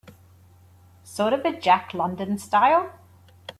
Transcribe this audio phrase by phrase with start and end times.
[1.03, 2.91] Sort of a Jack London style?